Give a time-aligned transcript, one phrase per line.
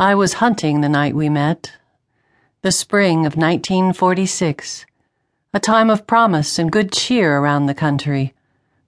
[0.00, 1.72] I was hunting the night we met.
[2.62, 4.86] The spring of 1946.
[5.52, 8.32] A time of promise and good cheer around the country.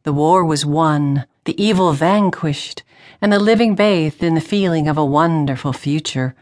[0.04, 2.82] The war was won, the evil vanquished,
[3.20, 6.34] and the living bathed in the feeling of a wonderful future.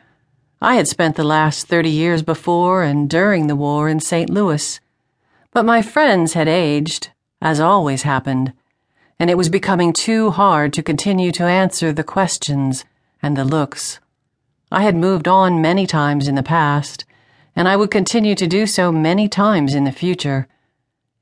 [0.63, 4.31] I had spent the last 30 years before and during the war in St.
[4.31, 4.79] Louis.
[5.51, 7.11] But my friends had aged,
[7.43, 8.53] as always happened,
[9.19, 12.85] and it was becoming too hard to continue to answer the questions
[13.21, 13.99] and the looks.
[14.73, 17.05] I had moved on many times in the past,
[17.57, 20.47] and I would continue to do so many times in the future.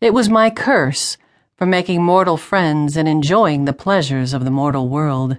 [0.03, 1.17] It was my curse
[1.57, 5.39] for making mortal friends and enjoying the pleasures of the mortal world.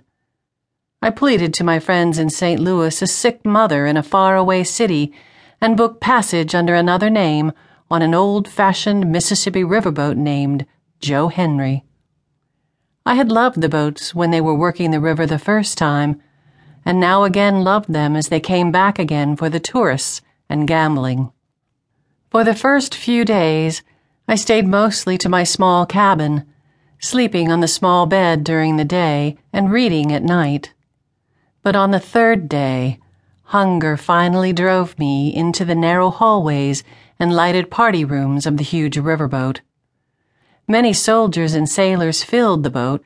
[1.03, 2.59] I pleaded to my friends in St.
[2.59, 5.13] Louis a sick mother in a faraway city
[5.62, 7.53] and booked passage under another name
[7.91, 10.65] on an old fashioned Mississippi riverboat named
[10.99, 11.85] Joe Henry.
[13.05, 16.21] I had loved the boats when they were working the river the first time
[16.89, 21.31] and now again loved them as they came back again for the tourists and gambling.
[22.32, 23.84] For the first few days,
[24.27, 26.48] I stayed mostly to my small cabin,
[26.98, 30.73] sleeping on the small bed during the day and reading at night.
[31.62, 32.98] But on the third day,
[33.43, 36.84] hunger finally drove me into the narrow hallways
[37.20, 39.60] and lighted party rooms of the huge riverboat.
[40.67, 43.05] Many soldiers and sailors filled the boat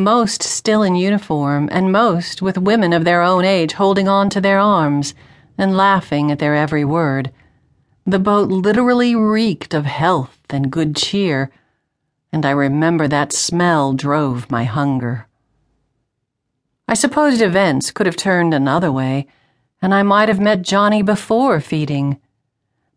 [0.00, 4.40] most still in uniform, and most with women of their own age holding on to
[4.40, 5.14] their arms
[5.56, 7.30] and laughing at their every word.
[8.06, 11.50] The boat literally reeked of health and good cheer,
[12.32, 15.28] and I remember that smell drove my hunger.
[16.88, 19.26] I supposed events could have turned another way,
[19.80, 22.18] and I might have met Johnny before feeding.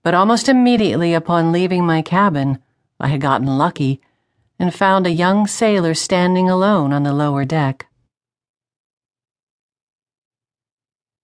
[0.01, 2.59] But almost immediately upon leaving my cabin,
[2.99, 4.01] I had gotten lucky
[4.63, 7.85] and found a young sailor standing alone on the lower deck.